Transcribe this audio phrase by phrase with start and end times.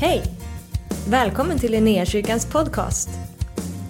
[0.00, 0.22] Hej!
[1.08, 3.08] Välkommen till Linnéakyrkans podcast.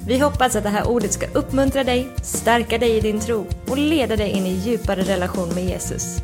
[0.07, 3.79] Vi hoppas att det här ordet ska uppmuntra dig, stärka dig i din tro och
[3.79, 6.19] leda dig in i djupare relation med Jesus.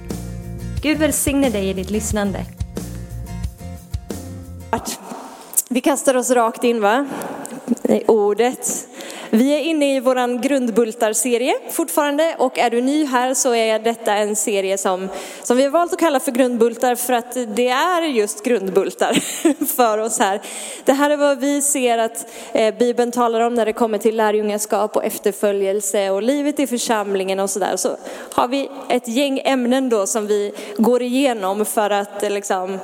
[0.82, 2.46] Gud välsigne dig i ditt lyssnande.
[5.70, 7.06] Vi kastar oss rakt in va?
[7.82, 8.88] I ordet.
[9.30, 14.12] Vi är inne i våran grundbultar-serie fortfarande och är du ny här så är detta
[14.12, 15.08] en serie som,
[15.42, 19.12] som vi har valt att kalla för grundbultar för att det är just grundbultar
[19.76, 20.40] för oss här.
[20.84, 24.16] Det här är vad vi ser att eh, Bibeln talar om när det kommer till
[24.16, 27.76] lärjungaskap och efterföljelse och livet i församlingen och sådär.
[27.76, 27.96] Så
[28.32, 32.78] har vi ett gäng ämnen då som vi går igenom för att eh, liksom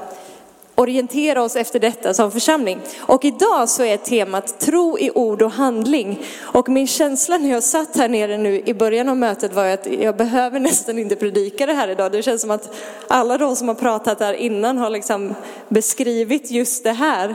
[0.80, 2.80] orientera oss efter detta som församling.
[3.00, 6.20] Och idag så är temat tro i ord och handling.
[6.40, 9.86] Och min känsla när jag satt här nere nu i början av mötet var att
[9.86, 12.12] jag behöver nästan inte predika det här idag.
[12.12, 12.74] Det känns som att
[13.08, 15.34] alla de som har pratat där innan har liksom
[15.68, 17.28] beskrivit just det här.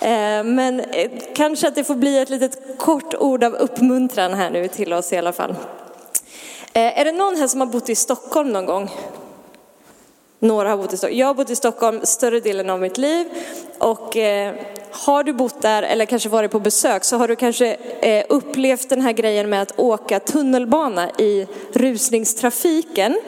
[0.00, 4.50] Eh, men eh, kanske att det får bli ett litet kort ord av uppmuntran här
[4.50, 5.50] nu till oss i alla fall.
[6.72, 8.90] Eh, är det någon här som har bott i Stockholm någon gång?
[10.42, 11.18] Några har bott i Stockholm.
[11.18, 13.26] Jag har bott i Stockholm större delen av mitt liv.
[13.78, 14.54] Och eh,
[14.90, 18.88] har du bott där eller kanske varit på besök så har du kanske eh, upplevt
[18.88, 23.20] den här grejen med att åka tunnelbana i rusningstrafiken.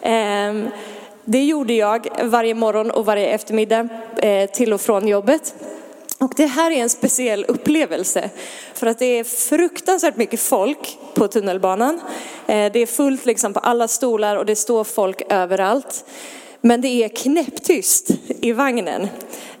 [0.00, 0.54] Eh,
[1.24, 5.54] det gjorde jag varje morgon och varje eftermiddag eh, till och från jobbet.
[6.18, 8.30] Och det här är en speciell upplevelse
[8.74, 12.00] för att det är fruktansvärt mycket folk på tunnelbanan.
[12.46, 16.04] Eh, det är fullt liksom på alla stolar och det står folk överallt.
[16.64, 18.10] Men det är knäpptyst
[18.40, 19.08] i vagnen.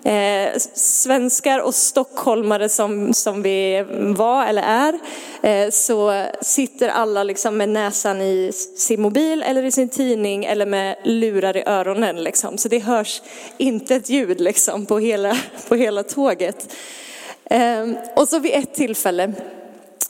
[0.04, 3.84] Eh, svenskar och stockholmare som, som vi
[4.16, 4.98] var eller är,
[5.42, 10.66] eh, så sitter alla liksom med näsan i sin mobil eller i sin tidning eller
[10.66, 12.24] med lurar i öronen.
[12.24, 12.58] Liksom.
[12.58, 13.22] Så det hörs
[13.56, 15.36] inte ett ljud liksom, på, hela,
[15.68, 16.74] på hela tåget.
[17.44, 19.32] Eh, och så vid ett tillfälle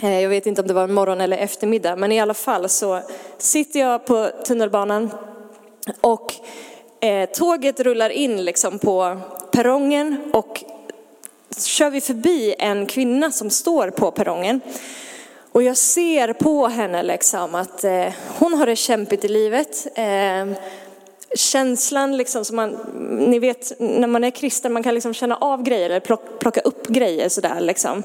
[0.03, 2.69] eh, jag vet inte om det var en morgon eller eftermiddag, men i alla fall
[2.69, 3.03] så
[3.39, 5.11] sitter jag på tunnelbanan
[6.01, 6.35] och
[7.05, 9.17] Eh, tåget rullar in liksom på
[9.53, 10.65] perrongen och
[11.59, 14.61] kör vi förbi en kvinna som står på perrongen.
[15.53, 18.09] Och jag ser på henne liksom att eh,
[18.39, 19.87] hon har det kämpigt i livet.
[19.95, 20.47] Eh,
[21.35, 22.71] känslan liksom som man,
[23.29, 26.01] ni vet när man är kristen, man kan liksom känna av grejer eller
[26.39, 28.03] plocka upp grejer sådär liksom.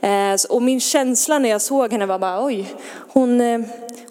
[0.00, 2.74] Eh, och min känsla när jag såg henne var bara oj,
[3.08, 3.60] hon, eh,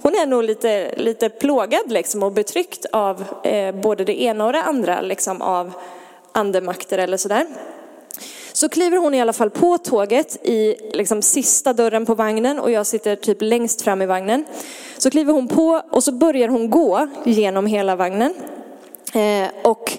[0.07, 4.53] hon är nog lite, lite plågad liksom och betryckt av eh, både det ena och
[4.53, 5.73] det andra liksom av
[6.31, 7.45] andemakter eller sådär.
[8.53, 12.71] Så kliver hon i alla fall på tåget i liksom sista dörren på vagnen och
[12.71, 14.45] jag sitter typ längst fram i vagnen.
[14.97, 18.33] Så kliver hon på och så börjar hon gå genom hela vagnen.
[19.13, 19.97] Eh, och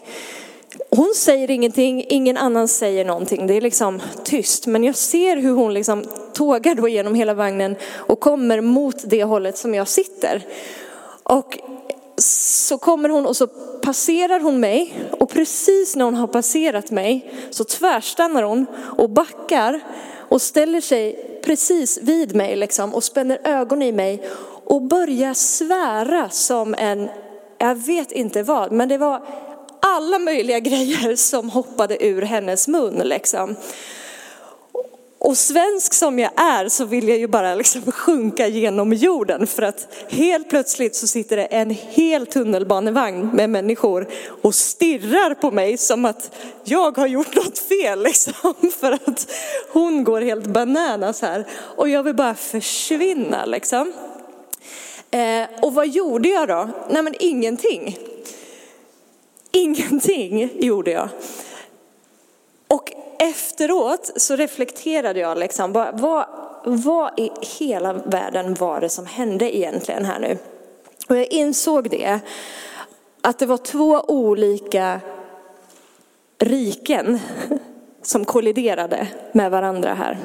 [0.90, 3.46] hon säger ingenting, ingen annan säger någonting.
[3.46, 4.66] Det är liksom tyst.
[4.66, 9.24] Men jag ser hur hon liksom tågar då genom hela vagnen och kommer mot det
[9.24, 10.46] hållet som jag sitter.
[11.22, 11.58] Och
[12.18, 13.46] så kommer hon och så
[13.82, 18.66] passerar hon mig och precis när hon har passerat mig så tvärstannar hon
[18.98, 19.80] och backar
[20.28, 24.28] och ställer sig precis vid mig liksom och spänner ögon i mig
[24.64, 27.08] och börjar svära som en
[27.58, 29.22] jag vet inte vad, men det var
[29.82, 33.56] alla möjliga grejer som hoppade ur hennes mun liksom.
[35.20, 39.62] Och svensk som jag är så vill jag ju bara liksom sjunka genom jorden för
[39.62, 44.08] att helt plötsligt så sitter det en hel tunnelbanevagn med människor
[44.42, 46.30] och stirrar på mig som att
[46.64, 48.54] jag har gjort något fel liksom.
[48.80, 49.30] För att
[49.72, 53.92] hon går helt bananas här och jag vill bara försvinna liksom.
[55.10, 56.68] Eh, och vad gjorde jag då?
[56.90, 57.98] Nej men ingenting.
[59.52, 61.08] Ingenting gjorde jag.
[62.68, 66.26] Och efteråt så reflekterade jag liksom, vad, vad,
[66.64, 70.38] vad i hela världen var det som hände egentligen här nu?
[71.08, 72.20] Och jag insåg det,
[73.20, 75.00] att det var två olika
[76.38, 77.18] riken
[78.02, 80.18] som kolliderade med varandra här.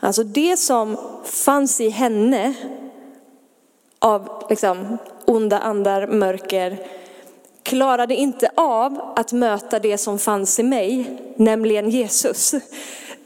[0.00, 2.54] Alltså det som fanns i henne
[3.98, 6.78] av liksom, onda andar, mörker,
[7.64, 11.04] klarade inte av att möta det som fanns i mig,
[11.36, 12.54] nämligen Jesus.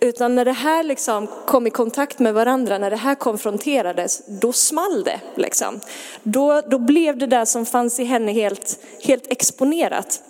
[0.00, 4.52] Utan när det här liksom kom i kontakt med varandra, när det här konfronterades, då
[4.52, 5.20] small det.
[5.35, 5.81] Liksom.
[6.23, 10.23] Då, då blev det där som fanns i henne helt, helt exponerat.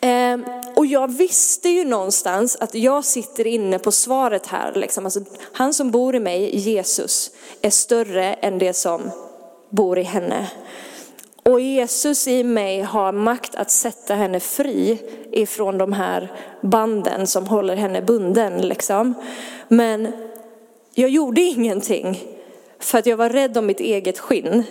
[0.00, 0.38] Eh,
[0.76, 4.72] och jag visste ju någonstans att jag sitter inne på svaret här.
[4.74, 5.04] Liksom.
[5.04, 5.20] Alltså,
[5.52, 7.30] han som bor i mig, Jesus,
[7.62, 9.10] är större än det som
[9.70, 10.50] bor i henne.
[11.50, 14.98] Och Jesus i mig har makt att sätta henne fri
[15.32, 18.60] ifrån de här banden som håller henne bunden.
[18.60, 19.14] Liksom.
[19.68, 20.12] Men
[20.94, 22.20] jag gjorde ingenting
[22.80, 24.64] för att jag var rädd om mitt eget skinn.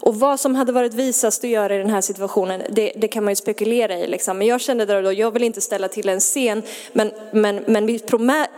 [0.00, 3.24] Och vad som hade varit visast att göra i den här situationen, det, det kan
[3.24, 4.06] man ju spekulera i.
[4.06, 4.38] Liksom.
[4.38, 6.62] Men jag kände då, då, jag vill inte ställa till en scen,
[6.92, 8.06] men, men, men mitt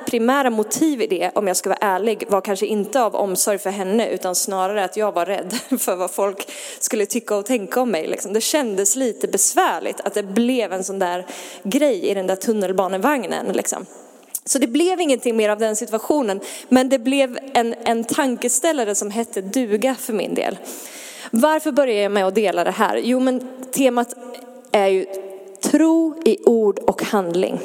[0.06, 3.70] primära motiv i det, om jag ska vara ärlig, var kanske inte av omsorg för
[3.70, 6.48] henne, utan snarare att jag var rädd för vad folk
[6.78, 8.06] skulle tycka och tänka om mig.
[8.06, 8.32] Liksom.
[8.32, 11.26] Det kändes lite besvärligt att det blev en sån där
[11.62, 13.46] grej i den där tunnelbanevagnen.
[13.46, 13.86] Liksom.
[14.50, 19.10] Så det blev ingenting mer av den situationen, men det blev en, en tankeställare som
[19.10, 20.58] hette duga för min del.
[21.30, 22.96] Varför börjar jag med att dela det här?
[22.96, 24.14] Jo, men temat
[24.72, 25.06] är ju
[25.62, 27.58] tro i ord och handling.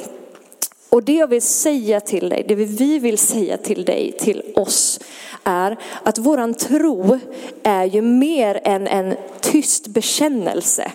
[0.88, 5.00] Och det jag vill säga till dig, det vi vill säga till dig, till oss,
[5.44, 7.18] är att våran tro
[7.62, 10.92] är ju mer än en tyst bekännelse.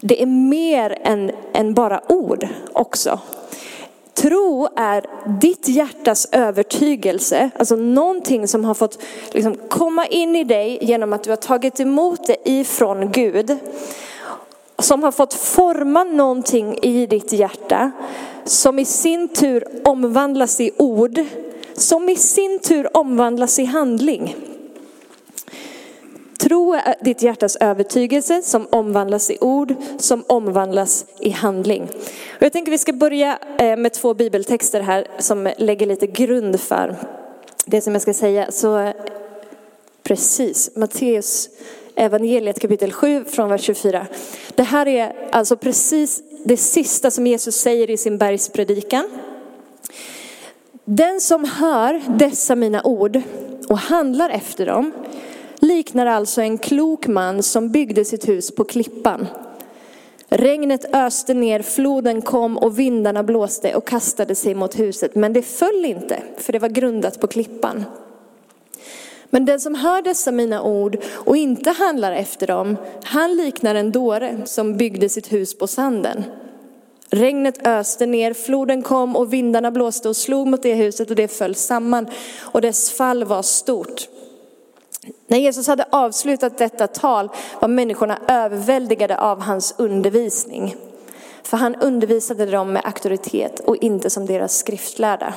[0.00, 3.20] Det är mer än, än bara ord också.
[4.14, 5.06] Tro är
[5.40, 11.22] ditt hjärtas övertygelse, alltså någonting som har fått liksom komma in i dig genom att
[11.22, 13.56] du har tagit emot det ifrån Gud.
[14.78, 17.92] Som har fått forma någonting i ditt hjärta
[18.44, 21.20] som i sin tur omvandlas i ord,
[21.74, 24.36] som i sin tur omvandlas i handling.
[26.42, 31.82] Tro är ditt hjärtas övertygelse som omvandlas i ord, som omvandlas i handling.
[32.36, 36.60] Och jag tänker vi ska börja eh, med två bibeltexter här som lägger lite grund
[36.60, 36.96] för
[37.66, 38.52] det som jag ska säga.
[38.52, 38.92] Så
[40.02, 41.48] precis, Matteus
[41.94, 44.06] evangeliet kapitel 7 från vers 24.
[44.54, 49.04] Det här är alltså precis det sista som Jesus säger i sin bergspredikan.
[50.84, 53.20] Den som hör dessa mina ord
[53.68, 54.92] och handlar efter dem
[55.62, 59.26] liknar alltså en klok man som byggde sitt hus på klippan.
[60.28, 65.14] Regnet öste ner, floden kom och vindarna blåste och kastade sig mot huset.
[65.14, 67.84] Men det föll inte, för det var grundat på klippan.
[69.30, 73.92] Men den som hör dessa mina ord och inte handlar efter dem, han liknar en
[73.92, 76.24] dåre som byggde sitt hus på sanden.
[77.10, 81.28] Regnet öste ner, floden kom och vindarna blåste och slog mot det huset och det
[81.28, 82.06] föll samman
[82.40, 84.08] och dess fall var stort.
[85.26, 87.28] När Jesus hade avslutat detta tal
[87.60, 90.76] var människorna överväldigade av hans undervisning.
[91.42, 95.34] För han undervisade dem med auktoritet och inte som deras skriftlärda.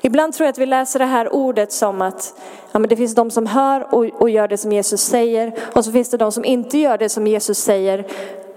[0.00, 2.34] Ibland tror jag att vi läser det här ordet som att
[2.72, 5.84] ja, men det finns de som hör och, och gör det som Jesus säger och
[5.84, 8.06] så finns det de som inte gör det som Jesus säger.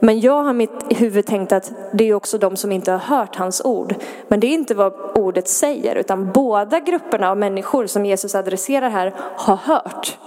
[0.05, 3.35] Men jag har mitt huvud tänkt att det är också de som inte har hört
[3.35, 3.95] hans ord.
[4.27, 8.89] Men det är inte vad ordet säger utan båda grupperna av människor som Jesus adresserar
[8.89, 10.17] här har hört.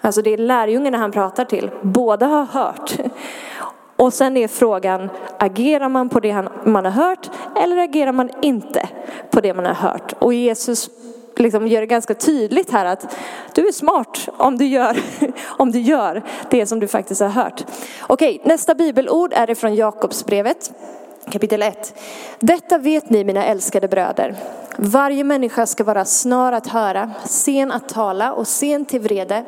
[0.00, 1.70] Alltså det är lärjungarna han pratar till.
[1.82, 2.96] Båda har hört.
[3.96, 8.88] Och sen är frågan, agerar man på det man har hört eller agerar man inte
[9.30, 10.12] på det man har hört?
[10.18, 10.90] Och Jesus
[11.38, 13.16] liksom gör det ganska tydligt här att
[13.54, 14.96] du är smart om du gör,
[15.46, 17.64] om du gör det som du faktiskt har hört.
[18.06, 20.72] Okej, nästa bibelord är det från Jakobsbrevet
[21.30, 21.94] kapitel 1.
[22.40, 24.36] Detta vet ni mina älskade bröder.
[24.76, 29.44] Varje människa ska vara snar att höra, sen att tala och sen till vrede.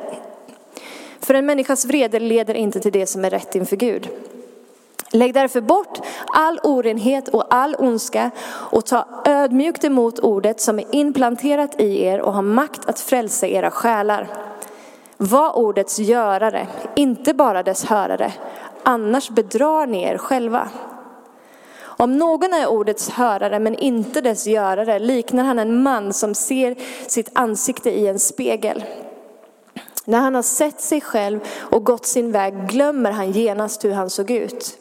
[1.20, 4.08] För en människas vrede leder inte till det som är rätt inför Gud.
[5.12, 10.95] Lägg därför bort all orenhet och all ondska och ta ödmjukt emot ordet som är
[10.95, 14.29] implanterat i er och har makt att frälsa era själar.
[15.17, 18.33] Var ordets görare, inte bara dess hörare,
[18.83, 20.69] annars bedrar ni er själva.
[21.83, 26.76] Om någon är ordets hörare men inte dess görare liknar han en man som ser
[27.09, 28.85] sitt ansikte i en spegel.
[30.05, 34.11] När han har sett sig själv och gått sin väg glömmer han genast hur han
[34.11, 34.76] såg ut.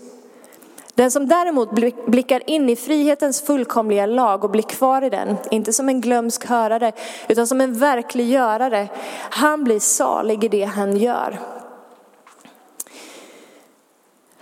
[0.99, 1.69] Den som däremot
[2.05, 6.45] blickar in i frihetens fullkomliga lag och blir kvar i den, inte som en glömsk
[6.45, 6.91] hörare
[7.27, 8.87] utan som en verklig görare,
[9.29, 11.39] han blir salig i det han gör.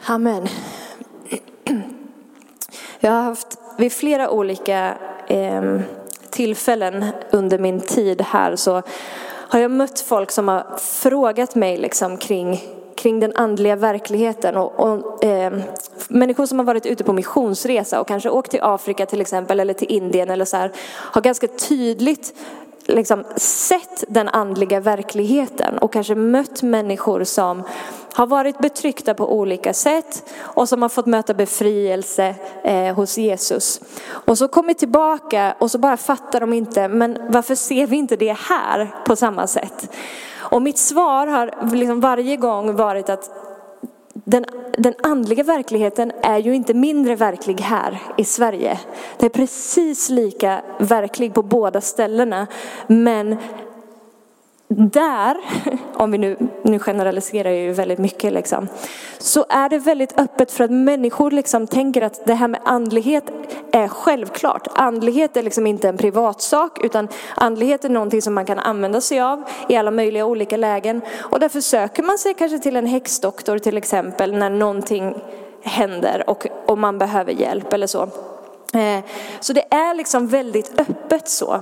[0.05, 0.47] Amen.
[2.99, 4.97] Jag har haft vid flera olika
[5.27, 5.81] ehm,
[6.29, 8.81] tillfällen under min tid här så
[9.25, 12.63] har jag mött folk som har frågat mig liksom kring,
[12.95, 14.57] kring den andliga verkligheten.
[14.57, 15.53] Och, och eh,
[16.07, 19.73] människor som har varit ute på missionsresa och kanske åkt till Afrika till exempel eller
[19.73, 22.33] till Indien eller så här, har ganska tydligt
[22.87, 27.63] liksom sett den andliga verkligheten och kanske mött människor som
[28.13, 33.81] har varit betryckta på olika sätt och som har fått möta befrielse eh, hos Jesus.
[34.07, 38.15] Och så kommer tillbaka och så bara fattar de inte, men varför ser vi inte
[38.15, 39.89] det här på samma sätt?
[40.35, 43.46] Och mitt svar har liksom varje gång varit att
[44.29, 44.45] den,
[44.77, 48.79] den andliga verkligheten är ju inte mindre verklig här i Sverige.
[49.17, 52.47] Det är precis lika verklig på båda ställena.
[52.87, 53.37] Men
[54.67, 55.37] där,
[55.93, 58.67] om vi nu, nu generaliserar jag ju väldigt mycket, liksom,
[59.17, 63.23] så är det väldigt öppet för att människor liksom tänker att det här med andlighet
[63.71, 64.67] är självklart.
[64.75, 69.19] Andlighet är liksom inte en privatsak utan andlighet är någonting som man kan använda sig
[69.19, 71.01] av i alla möjliga olika lägen.
[71.17, 75.15] Och därför söker man sig kanske till en häxdoktor till exempel när någonting
[75.61, 78.09] händer och, och man behöver hjälp eller så.
[78.77, 79.03] Eh,
[79.39, 81.59] så det är liksom väldigt öppet så.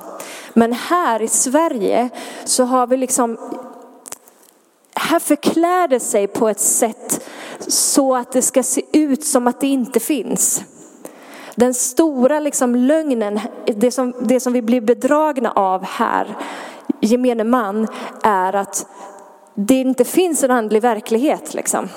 [0.54, 2.10] Men här i Sverige
[2.46, 3.38] så har vi liksom,
[4.96, 7.28] här förklär det sig på ett sätt
[7.68, 10.64] så att det ska se ut som att det inte finns.
[11.56, 16.38] Den stora liksom lögnen, det som, det som vi blir bedragna av här,
[17.02, 17.88] gemene man,
[18.24, 18.88] är att
[19.54, 21.54] det inte finns en andlig verklighet.
[21.54, 21.90] Liksom.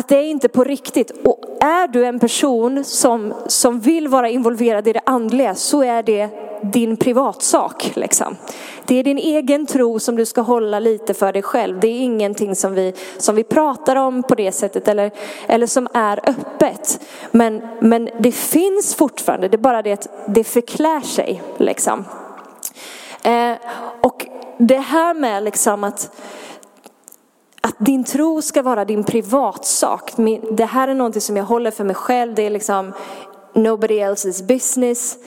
[0.00, 1.10] Att det är inte på riktigt.
[1.24, 6.02] Och är du en person som, som vill vara involverad i det andliga så är
[6.02, 6.28] det
[6.62, 7.92] din privatsak.
[7.94, 8.36] Liksom.
[8.84, 11.80] Det är din egen tro som du ska hålla lite för dig själv.
[11.80, 15.10] Det är ingenting som vi, som vi pratar om på det sättet eller,
[15.46, 17.00] eller som är öppet.
[17.30, 21.42] Men, men det finns fortfarande, det är bara det att det förklär sig.
[21.58, 22.04] Liksom.
[23.22, 23.52] Eh,
[24.00, 24.26] och
[24.58, 26.10] det här med liksom att
[27.60, 30.12] att din tro ska vara din privatsak.
[30.50, 32.34] Det här är någonting som jag håller för mig själv.
[32.34, 32.92] Det är liksom
[33.54, 35.18] nobody else's business.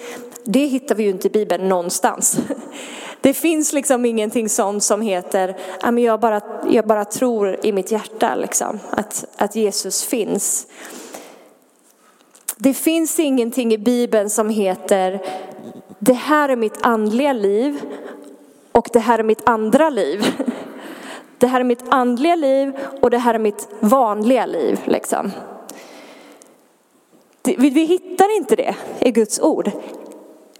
[0.46, 2.38] Det hittar vi ju inte i Bibeln någonstans.
[3.22, 5.58] Det finns liksom ingenting sånt som heter,
[6.00, 10.68] jag bara, jag bara tror i mitt hjärta liksom, att, att Jesus finns.
[12.58, 15.22] Det finns ingenting i Bibeln som heter,
[16.00, 17.82] det här är mitt andliga liv
[18.72, 20.25] och det här är mitt andra liv.
[21.44, 24.80] Det här är mitt andliga liv och det här är mitt vanliga liv.
[24.86, 25.32] Liksom.
[27.44, 29.72] Vi, vi hittar inte det i Guds ord.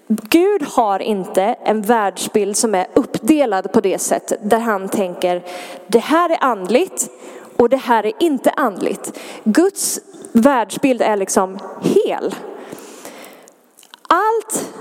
[0.08, 5.44] Gud har inte en världsbild som är uppdelad på det sättet där han tänker
[5.88, 7.10] det här är andligt
[7.58, 9.20] och det här är inte andligt.
[9.44, 10.00] Guds
[10.32, 12.36] världsbild är liksom hel.
[14.08, 14.74] Allt,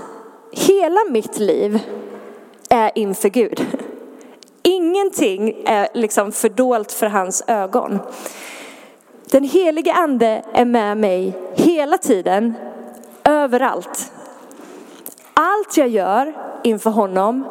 [0.51, 1.79] hela mitt liv
[2.69, 3.82] är inför Gud.
[4.93, 7.99] Ingenting är liksom fördolt för hans ögon.
[9.25, 12.53] Den helige ande är med mig hela tiden,
[13.23, 14.11] överallt.
[15.33, 16.33] Allt jag gör
[16.63, 17.45] inför honom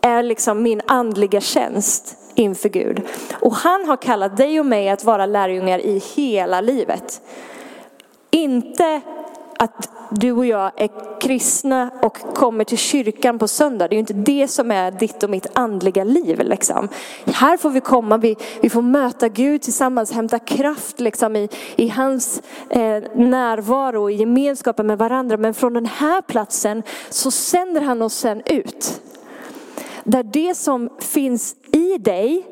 [0.00, 3.02] är liksom min andliga tjänst inför Gud.
[3.40, 7.20] Och han har kallat dig och mig att vara lärjungar i hela livet.
[8.30, 9.00] Inte
[9.60, 13.88] att du och jag är kristna och kommer till kyrkan på söndag.
[13.88, 16.38] Det är ju inte det som är ditt och mitt andliga liv.
[16.38, 16.88] Liksom.
[17.26, 21.88] Här får vi komma, vi, vi får möta Gud tillsammans, hämta kraft liksom, i, i
[21.88, 25.36] hans eh, närvaro och i gemenskapen med varandra.
[25.36, 29.00] Men från den här platsen så sänder han oss sen ut.
[30.04, 32.46] Där det som finns i dig,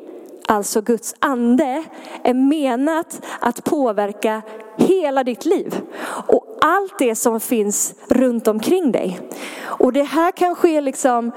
[0.47, 1.83] alltså Guds ande,
[2.23, 4.41] är menat att påverka
[4.77, 5.81] hela ditt liv.
[6.27, 9.19] Och allt det som finns runt omkring dig.
[9.61, 11.31] Och det här kan ske liksom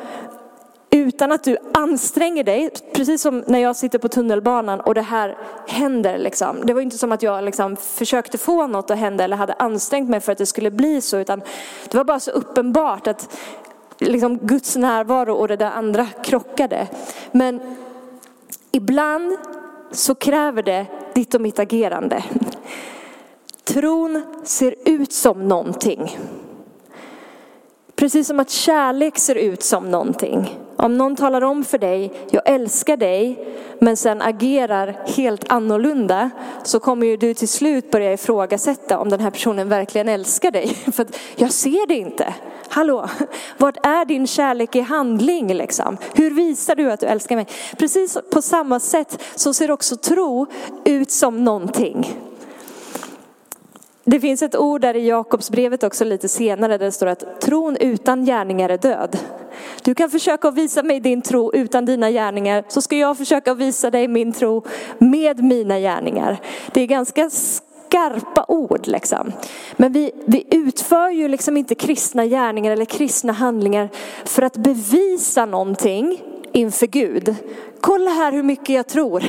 [0.91, 5.39] utan att du anstränger dig, precis som när jag sitter på tunnelbanan och det här
[5.69, 6.19] händer.
[6.19, 6.57] Liksom.
[6.65, 10.11] Det var inte som att jag liksom försökte få något att hända eller hade ansträngt
[10.11, 11.43] mig för att det skulle bli så, utan
[11.91, 13.37] det var bara så uppenbart att
[13.99, 16.89] liksom Guds närvaro och det där andra krockade.
[17.33, 17.61] Men
[18.73, 19.37] ibland
[19.91, 22.25] så kräver det ditt och mitt agerande.
[23.65, 26.19] Tron ser ut som någonting.
[27.97, 30.59] Precis som att kärlek ser ut som någonting.
[30.77, 36.31] Om någon talar om för dig, jag älskar dig, men sen agerar helt annorlunda
[36.63, 40.69] så kommer ju du till slut börja ifrågasätta om den här personen verkligen älskar dig.
[40.93, 42.35] För jag ser det inte.
[42.69, 43.09] Hallå,
[43.59, 45.97] vart är din kärlek i handling liksom?
[46.15, 47.47] Hur visar du att du älskar mig?
[47.79, 50.47] Precis på samma sätt så ser också tro
[50.85, 52.15] ut som någonting.
[54.05, 57.77] Det finns ett ord där i Jakobsbrevet också lite senare där det står att tron
[57.77, 59.19] utan gärningar är död.
[59.83, 63.55] Du kan försöka att visa mig din tro utan dina gärningar så ska jag försöka
[63.55, 64.65] visa dig min tro
[64.99, 66.41] med mina gärningar.
[66.73, 69.33] Det är ganska skarpa ord liksom.
[69.77, 73.89] Men vi, vi utför ju liksom inte kristna gärningar eller kristna handlingar
[74.25, 77.35] för att bevisa någonting inför Gud.
[77.81, 79.25] Kolla här hur mycket jag tror.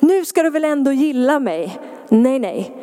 [0.00, 1.78] Nu ska du väl ändå gilla mig?
[2.08, 2.76] Nej, nej.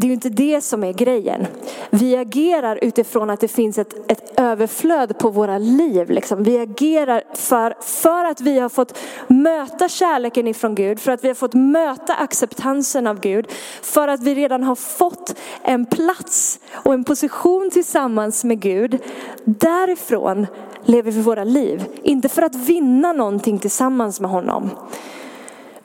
[0.00, 1.46] Det är ju inte det som är grejen.
[1.90, 6.10] Vi agerar utifrån att det finns ett, ett överflöd på våra liv.
[6.10, 6.42] Liksom.
[6.42, 11.28] Vi agerar för, för att vi har fått möta kärleken ifrån Gud, för att vi
[11.28, 13.46] har fått möta acceptansen av Gud,
[13.82, 18.98] för att vi redan har fått en plats och en position tillsammans med Gud.
[19.44, 20.46] Därifrån
[20.84, 24.70] lever vi våra liv, inte för att vinna någonting tillsammans med honom.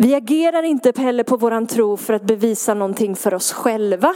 [0.03, 4.15] Vi agerar inte heller på våran tro för att bevisa någonting för oss själva.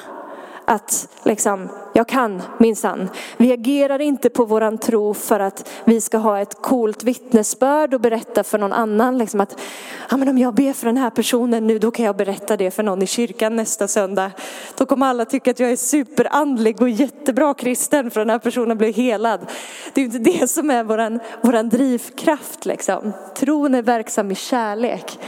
[0.65, 3.09] Att liksom, jag kan minsann.
[3.37, 8.01] Vi agerar inte på våran tro för att vi ska ha ett coolt vittnesbörd och
[8.01, 9.17] berätta för någon annan.
[9.17, 9.59] Liksom att,
[10.09, 12.71] ja, men om jag ber för den här personen nu, då kan jag berätta det
[12.71, 14.31] för någon i kyrkan nästa söndag.
[14.77, 18.77] Då kommer alla tycka att jag är superandlig och jättebra kristen för den här personen
[18.77, 19.39] blev helad.
[19.93, 22.65] Det är inte det som är våran, våran drivkraft.
[22.65, 23.13] Liksom.
[23.35, 25.19] Tron är verksam i kärlek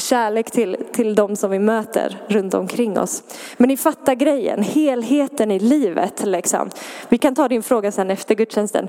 [0.00, 3.22] kärlek till, till de som vi möter runt omkring oss.
[3.56, 6.07] Men ni fattar grejen, helheten i livet.
[6.24, 6.70] Liksom.
[7.08, 8.88] Vi kan ta din fråga sen efter gudstjänsten.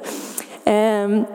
[0.63, 1.25] Ehm,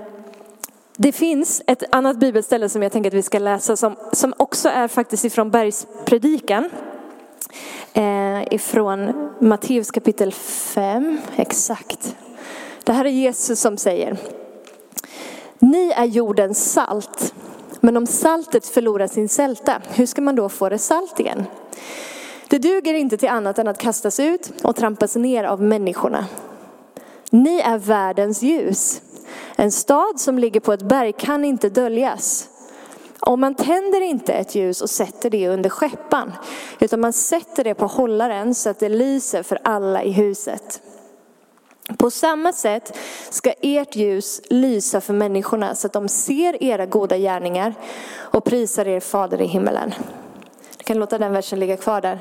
[0.96, 4.68] det finns ett annat bibelställe som jag tänker att vi ska läsa som, som också
[4.68, 6.70] är faktiskt ifrån Bergspredikan.
[7.92, 12.16] Eh, ifrån Matteus kapitel 5, exakt.
[12.84, 14.16] Det här är Jesus som säger.
[15.58, 17.34] Ni är jordens salt.
[17.80, 21.44] Men om saltet förlorar sin sälta, hur ska man då få det salt igen?
[22.48, 26.26] Det duger inte till annat än att kastas ut och trampas ner av människorna.
[27.30, 29.00] Ni är världens ljus.
[29.56, 32.48] En stad som ligger på ett berg kan inte döljas.
[33.20, 36.32] Om man tänder inte ett ljus och sätter det under skeppan,
[36.80, 40.80] utan man sätter det på hållaren så att det lyser för alla i huset.
[41.98, 42.98] På samma sätt
[43.30, 47.74] ska ert ljus lysa för människorna så att de ser era goda gärningar
[48.18, 49.94] och prisar er fader i himmelen.
[50.84, 52.18] Kan låta den versen ligga kvar där.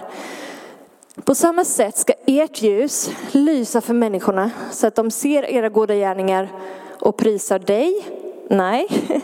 [1.23, 5.95] På samma sätt ska ert ljus lysa för människorna så att de ser era goda
[5.95, 6.49] gärningar
[6.99, 8.05] och prisar dig.
[8.49, 8.87] Nej.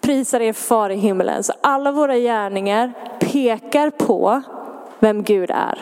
[0.00, 1.44] Prisar er far i himmelen.
[1.44, 4.42] Så alla våra gärningar pekar på
[4.98, 5.78] vem Gud är.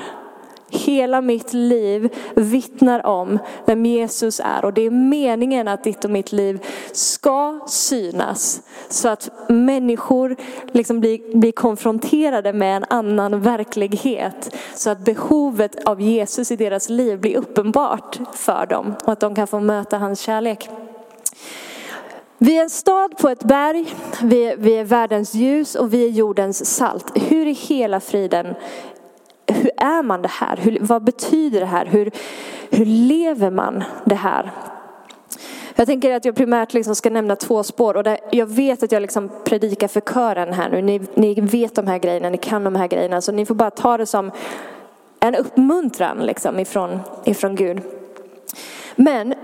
[0.70, 6.10] Hela mitt liv vittnar om vem Jesus är och det är meningen att ditt och
[6.10, 10.36] mitt liv ska synas så att människor
[10.73, 14.56] liksom blir, blir konfronterade med en annan verklighet.
[14.75, 19.34] Så att behovet av Jesus i deras liv blir uppenbart för dem och att de
[19.34, 20.69] kan få möta hans kärlek.
[22.38, 26.04] Vi är en stad på ett berg, vi är, vi är världens ljus och vi
[26.04, 27.12] är jordens salt.
[27.14, 28.54] Hur i hela friden
[29.47, 30.56] hur är man det här?
[30.56, 31.87] Hur, vad betyder det här?
[31.87, 32.11] Hur,
[32.71, 34.52] hur lever man det här?
[35.75, 38.93] Jag tänker att jag primärt liksom ska nämna två spår och där jag vet att
[38.93, 40.82] jag liksom predikar för kören här nu.
[40.82, 43.71] Ni, ni vet de här grejerna, ni kan de här grejerna så ni får bara
[43.71, 44.30] ta det som
[45.21, 47.80] en uppmuntran liksom ifrån, ifrån Gud.
[48.97, 49.35] Men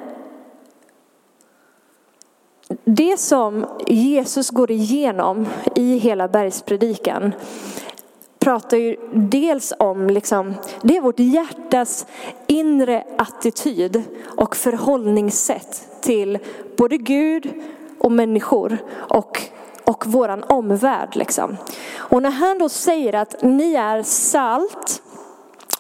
[2.84, 7.32] det som Jesus går igenom i hela bergspredikan
[8.42, 12.06] pratar ju dels om, liksom, det är vårt hjärtas
[12.46, 14.02] inre attityd
[14.36, 16.38] och förhållningssätt till
[16.76, 17.52] både Gud
[17.98, 19.42] och människor och,
[19.84, 21.16] och våran omvärld.
[21.16, 21.56] Liksom.
[21.96, 25.02] Och när han då säger att ni är salt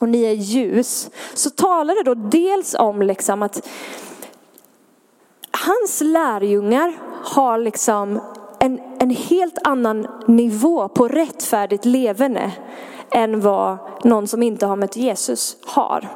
[0.00, 3.68] och ni är ljus så talar det då dels om liksom att
[5.66, 6.92] hans lärjungar
[7.24, 8.20] har liksom
[8.62, 12.52] en, en helt annan nivå på rättfärdigt levande
[13.10, 16.08] än vad någon som inte har mött Jesus har.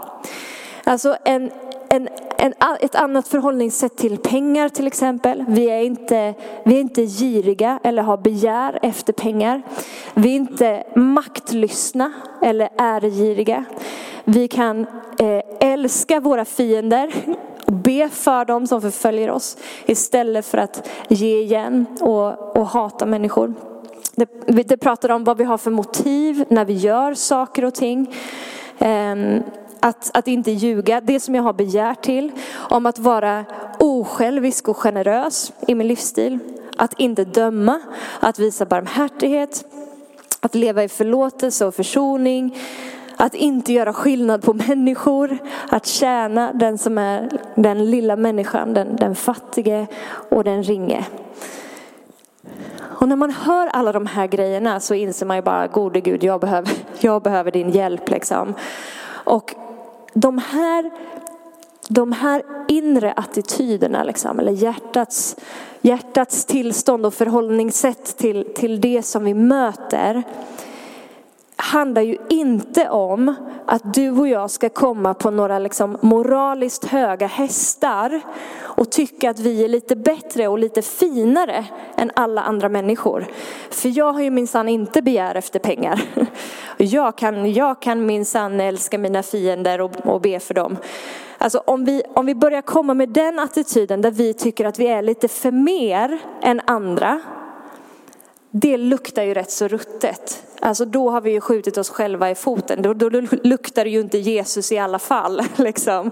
[0.85, 1.50] Alltså en,
[1.88, 5.44] en, en, ett annat förhållningssätt till pengar till exempel.
[5.48, 9.62] Vi är, inte, vi är inte giriga eller har begär efter pengar.
[10.14, 13.64] Vi är inte maktlystna eller äregiriga.
[14.24, 14.87] Vi kan
[15.18, 17.12] eh, älska våra fiender
[17.66, 23.07] och be för dem som förföljer oss istället för att ge igen och, och hata
[23.07, 23.55] människor.
[24.14, 28.14] Det, det pratar om vad vi har för motiv när vi gör saker och ting.
[28.79, 29.42] Um,
[29.81, 32.33] att, att inte ljuga, det som jag har begärt till.
[32.55, 33.44] Om att vara
[33.79, 36.38] osjälvisk och generös i min livsstil.
[36.76, 37.81] Att inte döma,
[38.20, 39.64] att visa barmhärtighet.
[40.40, 42.59] Att leva i förlåtelse och försoning.
[43.16, 45.38] Att inte göra skillnad på människor.
[45.68, 49.87] Att tjäna den som är den lilla människan, den, den fattige
[50.29, 51.05] och den ringe.
[52.98, 56.24] Och när man hör alla de här grejerna så inser man ju bara, gode Gud,
[56.24, 58.11] jag behöver, jag behöver din hjälp.
[58.11, 58.55] Liksom.
[59.09, 59.55] Och
[60.14, 60.90] de här,
[61.88, 65.37] de här inre attityderna, liksom, eller hjärtats,
[65.81, 70.22] hjärtats tillstånd och förhållningssätt till, till det som vi möter
[71.57, 73.35] handlar ju inte om
[73.66, 78.21] att du och jag ska komma på några liksom moraliskt höga hästar
[78.61, 81.64] och tycka att vi är lite bättre och lite finare
[81.97, 83.27] än alla andra människor.
[83.71, 86.03] För jag har ju minsann inte begär efter pengar.
[86.79, 90.77] Jag kan, jag kan minsann älska mina fiender och, och be för dem.
[91.38, 94.87] Alltså om vi, om vi börjar komma med den attityden där vi tycker att vi
[94.87, 97.21] är lite för mer än andra.
[98.51, 100.45] Det luktar ju rätt så ruttet.
[100.61, 102.83] Alltså då har vi ju skjutit oss själva i foten.
[102.83, 103.09] Då, då
[103.42, 105.42] luktar det ju inte Jesus i alla fall.
[105.57, 106.11] Liksom.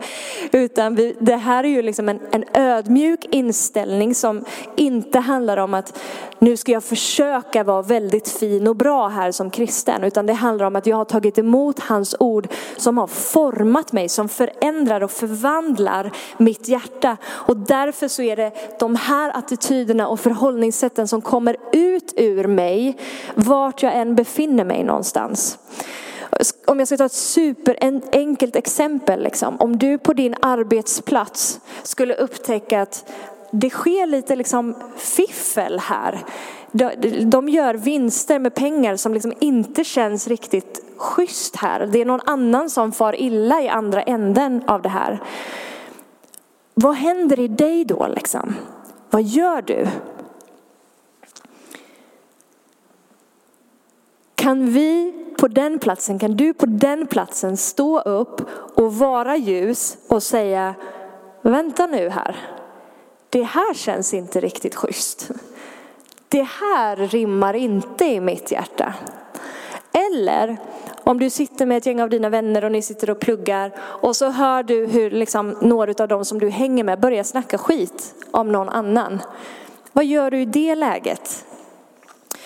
[0.52, 4.44] Utan vi, det här är ju liksom en, en ödmjuk inställning som
[4.76, 5.98] inte handlar om att
[6.38, 10.04] nu ska jag försöka vara väldigt fin och bra här som kristen.
[10.04, 14.08] Utan det handlar om att jag har tagit emot hans ord som har format mig,
[14.08, 17.16] som förändrar och förvandlar mitt hjärta.
[17.26, 22.96] Och därför så är det de här attityderna och förhållningssätten som kommer ut ur mig,
[23.34, 25.58] vart jag än befinner befinner mig någonstans.
[26.66, 29.22] Om jag ska ta ett superenkelt exempel.
[29.22, 29.56] Liksom.
[29.60, 33.12] Om du på din arbetsplats skulle upptäcka att
[33.50, 36.18] det sker lite liksom fiffel här.
[37.22, 41.86] De gör vinster med pengar som liksom inte känns riktigt schysst här.
[41.86, 45.22] Det är någon annan som far illa i andra änden av det här.
[46.74, 48.54] Vad händer i dig då liksom?
[49.10, 49.86] Vad gör du?
[54.44, 58.40] Kan vi på den platsen, kan du på den platsen stå upp
[58.74, 60.74] och vara ljus och säga,
[61.42, 62.36] vänta nu här,
[63.30, 65.30] det här känns inte riktigt schysst.
[66.28, 68.94] Det här rimmar inte i mitt hjärta.
[69.92, 70.56] Eller
[71.04, 74.16] om du sitter med ett gäng av dina vänner och ni sitter och pluggar och
[74.16, 78.14] så hör du hur liksom några av dem som du hänger med börjar snacka skit
[78.30, 79.22] om någon annan.
[79.92, 81.44] Vad gör du i det läget?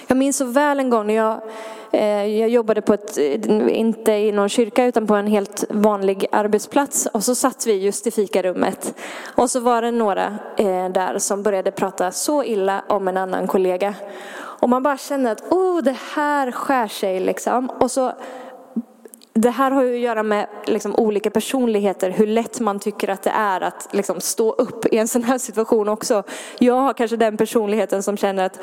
[0.06, 1.40] Jag minns så väl en gång när jag
[1.90, 6.26] Eh, jag jobbade på ett, eh, inte i någon kyrka utan på en helt vanlig
[6.32, 8.94] arbetsplats och så satt vi just i fikarummet.
[9.34, 13.46] Och så var det några eh, där som började prata så illa om en annan
[13.46, 13.94] kollega.
[14.34, 17.70] Och man bara kände att oh, det här skär sig liksom.
[17.70, 18.12] Och så
[19.32, 23.22] det här har ju att göra med liksom olika personligheter, hur lätt man tycker att
[23.22, 26.22] det är att liksom stå upp i en sån här situation också.
[26.58, 28.60] Jag har kanske den personligheten som känner att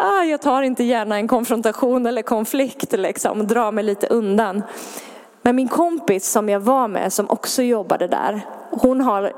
[0.00, 4.62] ah, jag tar inte gärna en konfrontation eller konflikt, liksom, drar mig lite undan.
[5.46, 9.32] Men min kompis som jag var med, som också jobbade där, hon har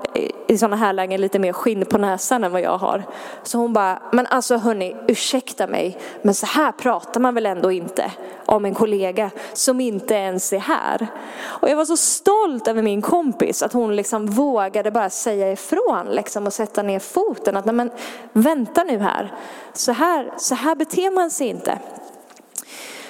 [0.46, 3.04] i sådana här lägen lite mer skinn på näsan än vad jag har.
[3.42, 7.72] Så hon bara, men alltså hörni, ursäkta mig, men så här pratar man väl ändå
[7.72, 8.12] inte
[8.46, 11.06] om en kollega som inte ens är här.
[11.44, 16.06] Och jag var så stolt över min kompis att hon liksom vågade bara säga ifrån
[16.10, 17.56] liksom, och sätta ner foten.
[17.56, 17.90] Att nej men
[18.32, 19.32] vänta nu här,
[19.72, 21.78] så här, så här beter man sig inte.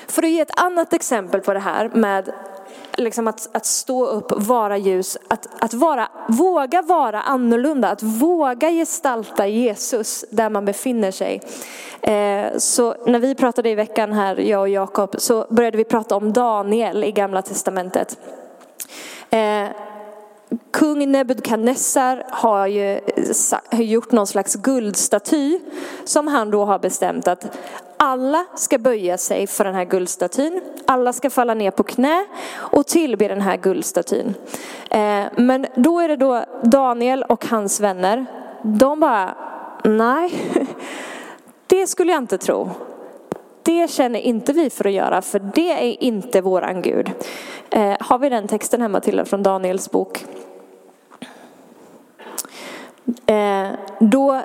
[0.09, 2.33] För att ge ett annat exempel på det här med
[2.99, 8.71] liksom att, att stå upp, vara ljus, att, att vara, våga vara annorlunda, att våga
[8.71, 11.41] gestalta Jesus där man befinner sig.
[12.01, 16.17] Eh, så när vi pratade i veckan här, jag och Jakob, så började vi prata
[16.17, 18.19] om Daniel i Gamla Testamentet.
[19.31, 19.69] Eh,
[20.71, 23.01] Kung Nebukadnessar har ju
[23.73, 25.59] gjort någon slags guldstaty
[26.05, 27.57] som han då har bestämt att
[27.97, 30.61] alla ska böja sig för den här guldstatyn.
[30.87, 34.35] Alla ska falla ner på knä och tillbe den här guldstatyn.
[34.91, 38.27] Eh, men då är det då Daniel och hans vänner.
[38.63, 39.35] De bara,
[39.85, 40.33] nej,
[41.67, 42.71] det skulle jag inte tro.
[43.69, 47.11] Det känner inte vi för att göra, för det är inte våran Gud.
[47.71, 50.25] Eh, har vi den texten hemma till från Daniels bok?
[53.27, 53.69] Eh,
[54.01, 54.43] då,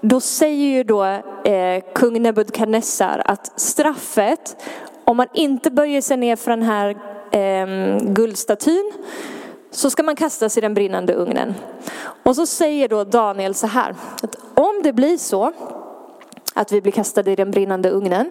[0.00, 1.04] då säger ju då
[1.44, 4.56] eh, kung Nebukadnessar att straffet,
[5.04, 6.96] om man inte böjer sig ner för den här
[7.30, 8.92] eh, guldstatyn,
[9.70, 11.54] så ska man kastas i den brinnande ugnen.
[12.22, 15.52] Och så säger då Daniel så här, att om det blir så
[16.58, 18.30] att vi blir kastade i den brinnande ugnen,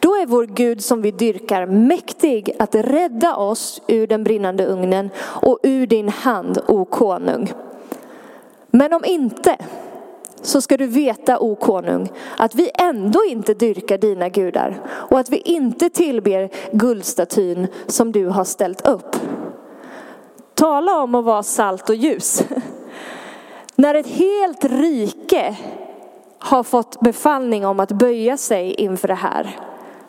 [0.00, 5.10] då är vår Gud som vi dyrkar mäktig att rädda oss ur den brinnande ugnen
[5.18, 7.52] och ur din hand, o konung.
[8.70, 9.56] Men om inte,
[10.42, 15.30] så ska du veta, o konung, att vi ändå inte dyrkar dina gudar och att
[15.30, 19.16] vi inte tillber guldstatyn som du har ställt upp.
[20.54, 22.42] Tala om att vara salt och ljus.
[23.76, 25.56] När ett helt rike
[26.42, 29.56] har fått befallning om att böja sig inför det här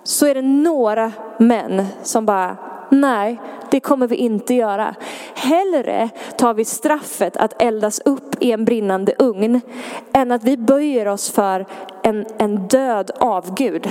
[0.03, 2.57] så är det några män som bara,
[2.89, 3.41] Nej,
[3.71, 4.95] det kommer vi inte göra.
[5.33, 9.61] Hellre tar vi straffet att eldas upp i en brinnande ugn
[10.13, 11.65] än att vi böjer oss för
[12.03, 13.89] en, en död avgud.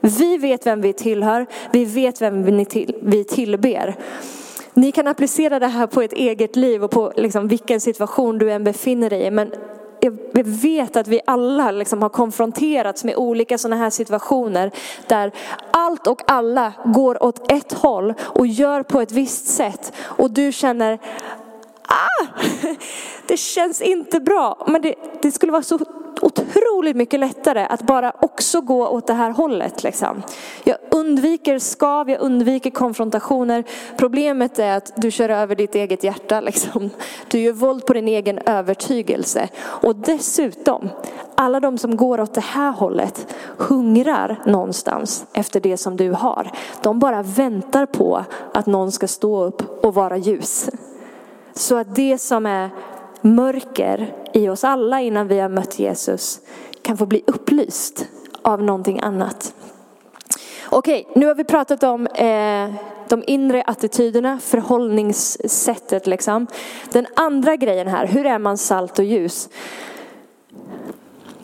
[0.00, 3.96] Vi vet vem vi tillhör, vi vet vem vi, till, vi tillber.
[4.74, 8.52] Ni kan applicera det här på ett eget liv och på liksom vilken situation du
[8.52, 9.30] än befinner dig i.
[9.30, 9.50] Men
[10.00, 14.70] jag vet att vi alla liksom har konfronterats med olika sådana här situationer
[15.06, 15.32] där
[15.70, 20.52] allt och alla går åt ett håll och gör på ett visst sätt och du
[20.52, 20.98] känner
[21.88, 22.26] ah,
[23.26, 24.66] det känns inte bra.
[24.68, 25.78] Men det, det skulle vara så
[26.22, 29.82] otroligt mycket lättare att bara också gå åt det här hållet.
[29.82, 30.22] Liksom.
[30.64, 33.64] Jag undviker skav, jag undviker konfrontationer.
[33.96, 36.40] Problemet är att du kör över ditt eget hjärta.
[36.40, 36.90] Liksom.
[37.28, 39.48] Du gör våld på din egen övertygelse.
[39.58, 40.88] Och dessutom,
[41.34, 46.50] alla de som går åt det här hållet hungrar någonstans efter det som du har.
[46.82, 50.70] De bara väntar på att någon ska stå upp och vara ljus.
[51.54, 52.70] Så att det som är
[53.20, 56.40] mörker i oss alla innan vi har mött Jesus
[56.82, 58.08] kan få bli upplyst
[58.42, 59.54] av någonting annat.
[60.70, 62.74] Okej, nu har vi pratat om eh,
[63.08, 66.46] de inre attityderna, förhållningssättet liksom.
[66.92, 69.48] Den andra grejen här, hur är man salt och ljus?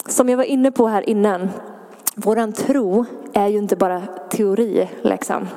[0.06, 1.50] Som jag var inne på här innan,
[2.14, 5.48] våran tro är ju inte bara teori liksom.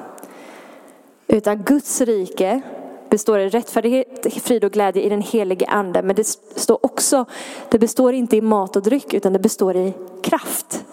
[1.28, 2.62] Utan Guds rike
[3.10, 6.02] består i rättfärdighet, frid och glädje i den helige ande.
[6.02, 7.26] Men det står också,
[7.70, 10.86] det består inte i mat och dryck utan det består i kraft.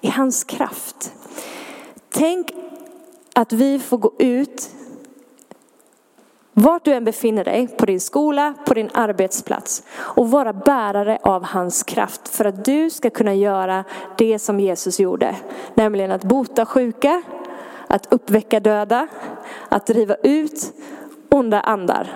[0.00, 1.12] I hans kraft.
[2.10, 2.52] Tänk
[3.34, 4.70] att vi får gå ut
[6.56, 11.44] vart du än befinner dig, på din skola, på din arbetsplats och vara bärare av
[11.44, 13.84] hans kraft för att du ska kunna göra
[14.18, 15.36] det som Jesus gjorde.
[15.74, 17.22] Nämligen att bota sjuka,
[17.86, 19.08] att uppväcka döda,
[19.68, 20.72] att driva ut
[21.34, 22.12] onda andar.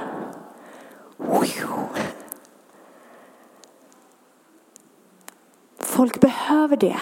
[5.78, 6.96] Folk behöver det.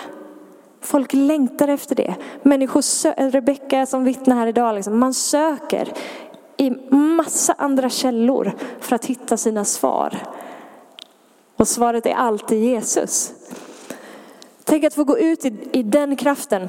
[0.81, 2.15] Folk längtar efter det.
[2.43, 2.83] Människor,
[3.17, 5.93] eh, Rebecka som vittnar här idag, liksom, man söker
[6.57, 10.19] i massa andra källor för att hitta sina svar.
[11.57, 13.33] Och svaret är alltid Jesus.
[14.65, 16.69] Tänk att få gå ut i, i den kraften.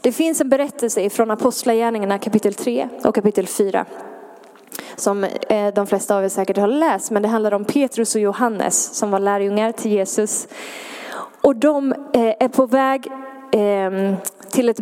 [0.00, 3.86] Det finns en berättelse från Apostlagärningarna kapitel 3 och kapitel 4
[4.96, 7.10] som eh, de flesta av er säkert har läst.
[7.10, 10.48] Men det handlar om Petrus och Johannes som var lärjungar till Jesus.
[11.40, 13.06] Och de eh, är på väg
[13.52, 14.14] eh,
[14.50, 14.80] till, ett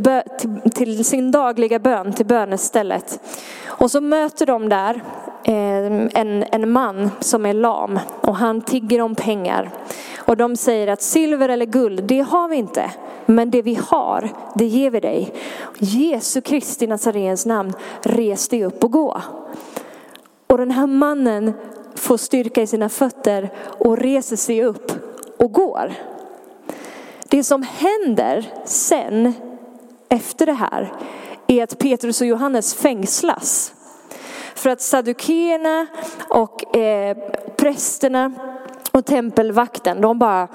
[0.74, 3.20] till sin dagliga bön, till bönestället.
[3.66, 5.02] Och så möter de där
[5.44, 9.70] en, en man som är lam och han tigger om pengar.
[10.16, 12.90] Och de säger att silver eller guld, det har vi inte.
[13.26, 15.34] Men det vi har, det ger vi dig.
[15.78, 17.72] Jesu Kristi Nazarens namn,
[18.02, 19.22] res dig upp och gå.
[20.54, 21.52] Och den här mannen
[21.94, 24.92] får styrka i sina fötter och reser sig upp
[25.36, 25.94] och går.
[27.28, 29.32] Det som händer sen
[30.08, 30.92] efter det här
[31.46, 33.74] är att Petrus och Johannes fängslas.
[34.54, 35.86] För att saddukeerna
[36.28, 37.16] och eh,
[37.56, 38.32] prästerna
[38.92, 40.48] och tempelvakten, de bara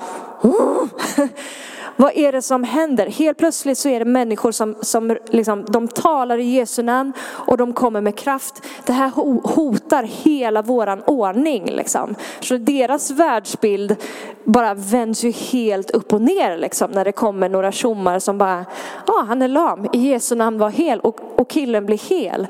[2.00, 3.08] vad är det som händer?
[3.08, 7.58] Helt plötsligt så är det människor som, som liksom, de talar i Jesu namn och
[7.58, 8.66] de kommer med kraft.
[8.86, 9.10] Det här
[9.56, 11.66] hotar hela våran ordning.
[11.66, 12.16] Liksom.
[12.40, 13.96] Så deras världsbild
[14.44, 18.66] bara vänds ju helt upp och ner liksom, när det kommer några tjommar som bara,
[19.08, 22.48] ja ah, han är lam, i Jesu namn var hel och, och killen blir hel.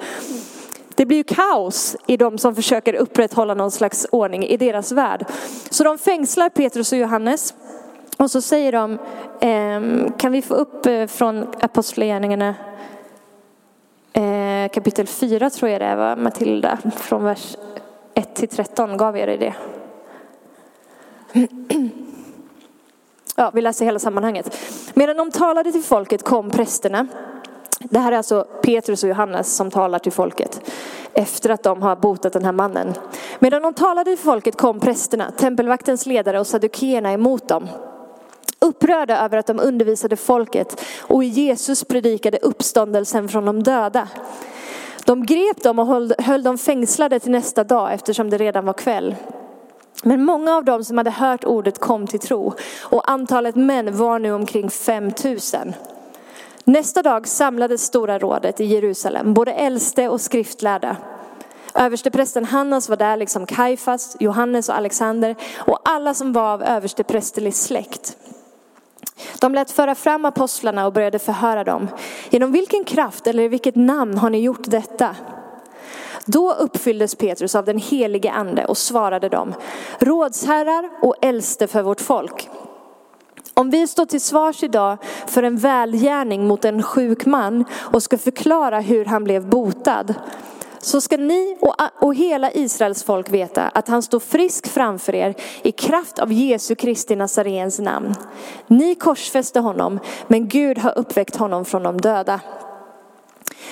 [0.96, 5.26] Det blir ju kaos i de som försöker upprätthålla någon slags ordning i deras värld.
[5.70, 7.54] Så de fängslar Petrus och Johannes.
[8.20, 8.98] Och så säger de,
[9.40, 12.56] ehm, kan vi få upp eh, från Apostlagärningarna
[14.14, 17.58] eh, kapitel 4 tror jag det var Matilda, från vers
[18.14, 19.54] 1 till 13 gav jag dig det.
[23.36, 24.58] Ja, vi läser hela sammanhanget.
[24.94, 27.08] Medan de talade till folket kom prästerna.
[27.80, 30.72] Det här är alltså Petrus och Johannes som talar till folket
[31.14, 32.94] efter att de har botat den här mannen.
[33.40, 37.68] Medan de talade till folket kom prästerna, tempelvaktens ledare och saddukeerna emot dem
[38.60, 44.08] upprörda över att de undervisade folket och Jesus predikade uppståndelsen från de döda.
[45.06, 48.74] De grep dem och höll, höll dem fängslade till nästa dag eftersom det redan var
[48.74, 49.16] kväll.
[50.04, 54.20] Men många av dem som hade hört ordet kom till tro och antalet män var
[54.20, 55.74] nu omkring 5000.
[56.64, 60.98] Nästa dag samlades stora rådet i Jerusalem, både äldste och skriftlärda.
[61.74, 67.56] Översteprästen Hannas var där liksom Kajfas, Johannes och Alexander och alla som var av översteprästerlig
[67.56, 68.18] släkt.
[69.40, 71.88] De lät föra fram apostlarna och började förhöra dem.
[72.30, 75.16] Genom vilken kraft eller i vilket namn har ni gjort detta?
[76.26, 79.54] Då uppfylldes Petrus av den helige ande och svarade dem,
[80.00, 82.50] rådsherrar och äldste för vårt folk.
[83.54, 88.18] Om vi står till svars idag för en välgärning mot en sjuk man och ska
[88.18, 90.14] förklara hur han blev botad,
[90.82, 95.36] så ska ni och, och hela Israels folk veta att han står frisk framför er
[95.62, 98.16] i kraft av Jesu Kristi Nazarens namn.
[98.68, 102.40] Ni korsfäste honom, men Gud har uppväckt honom från de döda.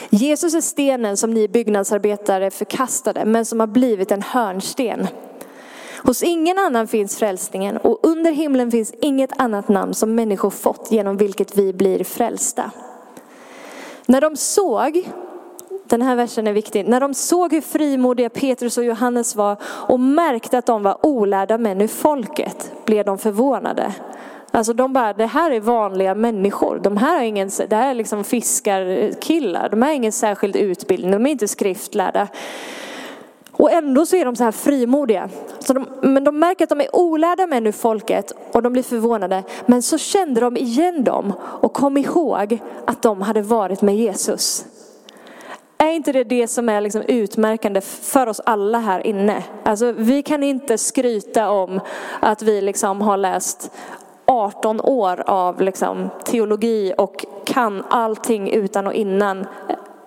[0.09, 5.07] Jesus är stenen som ni byggnadsarbetare förkastade, men som har blivit en hörnsten.
[6.03, 10.91] Hos ingen annan finns frälsningen och under himlen finns inget annat namn som människor fått
[10.91, 12.71] genom vilket vi blir frälsta.
[14.05, 15.09] När de såg,
[15.89, 19.99] den här versen är viktig, när de såg hur frimodiga Petrus och Johannes var och
[19.99, 23.93] märkte att de var olärda män ur folket blev de förvånade.
[24.51, 26.79] Alltså de bara, det här är vanliga människor.
[26.83, 29.69] De här har ingen, det här är liksom fiskarkillar.
[29.69, 32.27] De har ingen särskild utbildning, de är inte skriftlärda.
[33.51, 35.29] Och ändå så är de så här frimodiga.
[35.59, 38.83] Så de, men de märker att de är olärda män ur folket och de blir
[38.83, 39.43] förvånade.
[39.65, 44.65] Men så kände de igen dem och kom ihåg att de hade varit med Jesus.
[45.87, 49.43] Är inte det det som är liksom utmärkande för oss alla här inne?
[49.63, 51.79] Alltså, vi kan inte skryta om
[52.19, 53.71] att vi liksom har läst
[54.25, 59.45] 18 år av liksom teologi och kan allting utan och innan.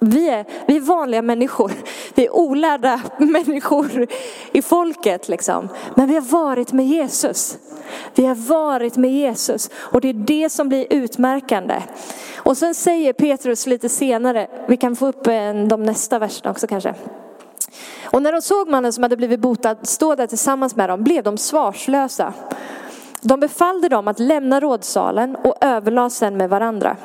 [0.03, 1.73] Vi är, vi är vanliga människor.
[2.15, 4.07] Vi är olärda människor
[4.53, 5.29] i folket.
[5.29, 5.69] Liksom.
[5.95, 7.59] Men vi har varit med Jesus.
[8.15, 9.71] Vi har varit med Jesus.
[9.75, 11.83] Och det är det som blir utmärkande.
[12.37, 16.67] Och sen säger Petrus lite senare, vi kan få upp eh, de nästa verserna också
[16.67, 16.95] kanske.
[18.05, 21.25] Och när de såg mannen som hade blivit botad stå där tillsammans med dem blev
[21.25, 22.33] de svarslösa.
[23.21, 26.97] De befallde dem att lämna rådsalen och överlade sen med varandra.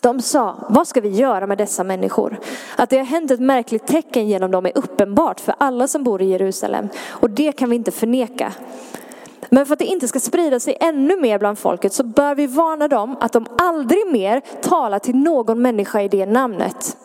[0.00, 2.40] De sa, vad ska vi göra med dessa människor?
[2.76, 6.22] Att det har hänt ett märkligt tecken genom dem är uppenbart för alla som bor
[6.22, 8.52] i Jerusalem och det kan vi inte förneka.
[9.50, 12.46] Men för att det inte ska sprida sig ännu mer bland folket så bör vi
[12.46, 16.96] varna dem att de aldrig mer talar till någon människa i det namnet.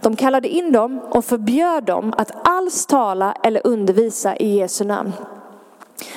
[0.00, 5.12] De kallade in dem och förbjöd dem att alls tala eller undervisa i Jesu namn.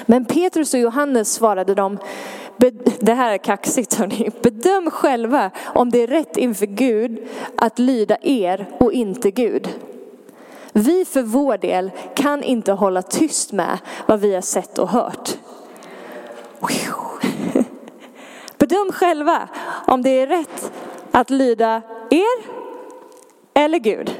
[0.05, 1.97] Men Petrus och Johannes svarade dem,
[2.99, 8.17] det här är kaxigt hörni, bedöm själva om det är rätt inför Gud att lyda
[8.21, 9.69] er och inte Gud.
[10.73, 15.29] Vi för vår del kan inte hålla tyst med vad vi har sett och hört.
[18.57, 19.49] Bedöm själva
[19.87, 20.71] om det är rätt
[21.11, 22.43] att lyda er
[23.53, 24.19] eller Gud.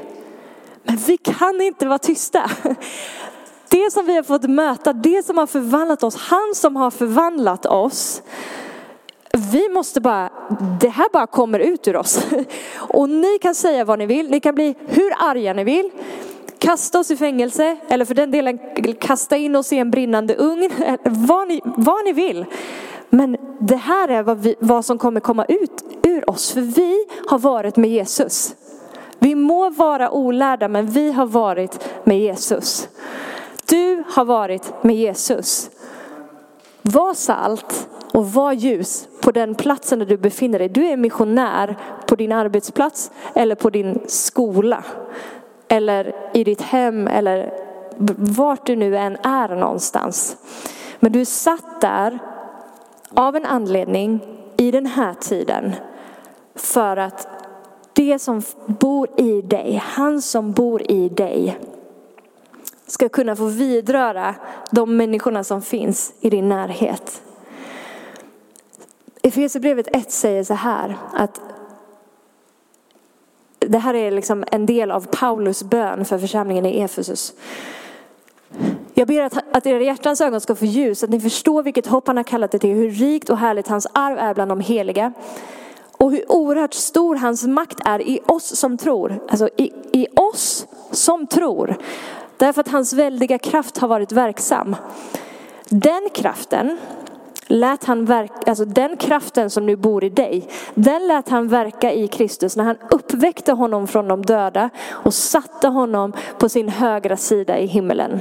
[0.82, 2.50] Men vi kan inte vara tysta.
[3.70, 7.66] Det som vi har fått möta, det som har förvandlat oss, han som har förvandlat
[7.66, 8.22] oss.
[9.52, 10.30] Vi måste bara,
[10.80, 12.26] det här bara kommer ut ur oss.
[12.76, 15.90] Och ni kan säga vad ni vill, ni kan bli hur arga ni vill.
[16.58, 18.58] Kasta oss i fängelse eller för den delen
[19.00, 20.70] kasta in oss i en brinnande ugn.
[21.04, 22.44] Vad ni, vad ni vill.
[23.10, 26.52] Men det här är vad, vi, vad som kommer komma ut ur oss.
[26.52, 28.54] För vi har varit med Jesus.
[29.18, 32.88] Vi må vara olärda men vi har varit med Jesus.
[33.70, 35.70] Du har varit med Jesus.
[36.82, 40.68] Var salt och var ljus på den platsen där du befinner dig.
[40.68, 44.84] Du är missionär på din arbetsplats eller på din skola.
[45.68, 47.52] Eller i ditt hem eller
[48.16, 50.36] vart du nu än är någonstans.
[51.00, 52.18] Men du är satt där
[53.14, 54.20] av en anledning
[54.56, 55.72] i den här tiden
[56.54, 57.28] för att
[57.92, 61.58] det som bor i dig, han som bor i dig
[62.90, 64.34] ska kunna få vidröra
[64.70, 67.22] de människorna som finns i din närhet.
[69.22, 71.40] Efesierbrevet 1 säger så här att
[73.58, 77.32] det här är liksom en del av Paulus bön för församlingen i Efesus.
[78.94, 82.06] Jag ber att, att era hjärtans ögon ska få ljus, att ni förstår vilket hopp
[82.06, 85.12] han har kallat er till, hur rikt och härligt hans arv är bland de heliga.
[85.92, 89.20] Och hur oerhört stor hans makt är i oss som tror.
[89.28, 91.76] Alltså i, i oss som tror.
[92.40, 94.76] Därför att hans väldiga kraft har varit verksam.
[95.68, 96.78] Den kraften
[97.46, 101.92] lät han verka, alltså den kraften som nu bor i dig, den lät han verka
[101.92, 107.16] i Kristus när han uppväckte honom från de döda och satte honom på sin högra
[107.16, 108.20] sida i himmelen.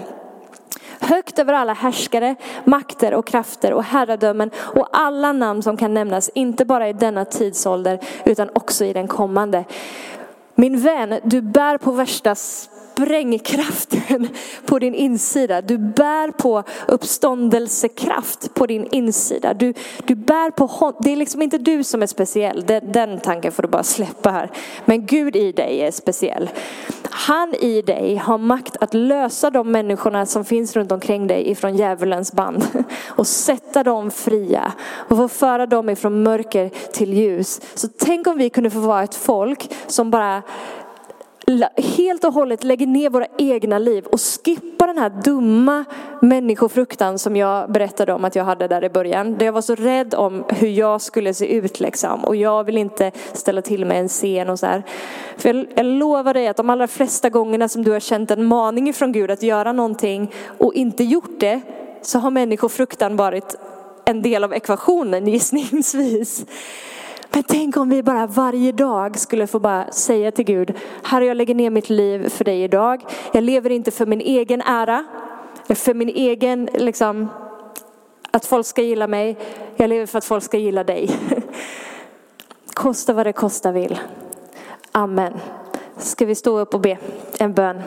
[0.99, 6.29] Högt över alla härskare, makter och krafter och herradömen och alla namn som kan nämnas,
[6.33, 9.65] inte bara i denna tidsålder utan också i den kommande.
[10.55, 12.35] Min vän, du bär på värsta
[12.99, 14.27] sprängkraften
[14.65, 15.61] på din insida.
[15.61, 19.53] Du bär på uppståndelsekraft på din insida.
[19.53, 19.73] Du,
[20.05, 22.63] du bär på hon- Det är liksom inte du som är speciell.
[22.67, 24.51] Den, den tanken får du bara släppa här.
[24.85, 26.49] Men Gud i dig är speciell.
[27.11, 31.75] Han i dig har makt att lösa de människorna som finns runt omkring dig ifrån
[31.75, 32.65] djävulens band
[33.07, 34.71] och sätta dem fria
[35.09, 37.61] och få föra dem ifrån mörker till ljus.
[37.73, 40.41] Så tänk om vi kunde få vara ett folk som bara
[41.77, 45.85] helt och hållet lägger ner våra egna liv och skippar den här dumma
[46.21, 49.37] människofruktan som jag berättade om att jag hade där i början.
[49.37, 52.25] Där jag var så rädd om hur jag skulle se ut liksom.
[52.25, 54.83] Och jag vill inte ställa till med en scen och så här.
[55.37, 58.45] För jag, jag lovar dig att de allra flesta gångerna som du har känt en
[58.45, 61.61] maning från Gud att göra någonting och inte gjort det
[62.01, 63.55] så har människofruktan varit
[64.05, 66.45] en del av ekvationen gissningsvis.
[67.31, 70.73] Men tänk om vi bara varje dag skulle få bara säga till Gud,
[71.03, 73.03] Herre jag lägger ner mitt liv för dig idag.
[73.33, 75.05] Jag lever inte för min egen ära,
[75.67, 77.29] för min egen, liksom,
[78.31, 79.37] att folk ska gilla mig.
[79.75, 81.09] Jag lever för att folk ska gilla dig.
[82.73, 83.99] Kosta vad det kosta vill.
[84.91, 85.33] Amen.
[85.97, 86.97] Ska vi stå upp och be
[87.37, 87.81] en bön?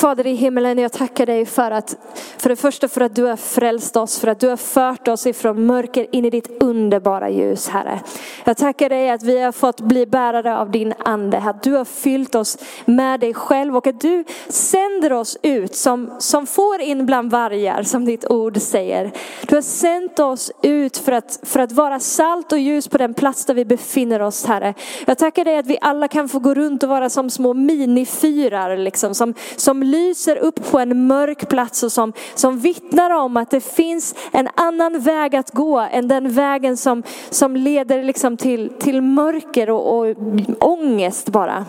[0.00, 1.96] Fader i himmelen, jag tackar dig för att
[2.38, 5.26] för det första för att du har frälst oss, för att du har fört oss
[5.26, 8.00] ifrån mörker in i ditt underbara ljus, Herre.
[8.44, 11.84] Jag tackar dig att vi har fått bli bärare av din ande, att du har
[11.84, 17.06] fyllt oss med dig själv och att du sänder oss ut som, som får in
[17.06, 19.10] bland vargar, som ditt ord säger.
[19.46, 23.14] Du har sänt oss ut för att, för att vara salt och ljus på den
[23.14, 24.74] plats där vi befinner oss, Herre.
[25.06, 28.76] Jag tackar dig att vi alla kan få gå runt och vara som små minifyrar,
[28.76, 33.50] liksom, som, som lyser upp på en mörk plats och som, som vittnar om att
[33.50, 38.72] det finns en annan väg att gå än den vägen som, som leder liksom till,
[38.78, 40.16] till mörker och, och
[40.60, 41.66] ångest bara.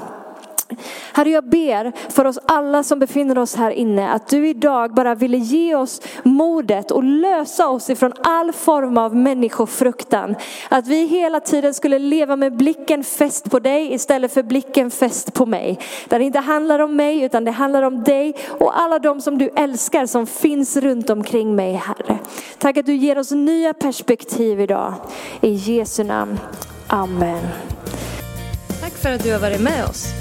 [1.13, 5.15] Herre, jag ber för oss alla som befinner oss här inne att du idag bara
[5.15, 10.35] ville ge oss modet och lösa oss ifrån all form av människofruktan.
[10.69, 15.33] Att vi hela tiden skulle leva med blicken fäst på dig istället för blicken fäst
[15.33, 15.79] på mig.
[16.07, 19.37] Där det inte handlar om mig utan det handlar om dig och alla de som
[19.37, 22.19] du älskar som finns runt omkring mig, Herre.
[22.57, 24.93] Tack att du ger oss nya perspektiv idag.
[25.41, 26.39] I Jesu namn.
[26.87, 27.43] Amen.
[28.81, 30.20] Tack för att du har varit med oss.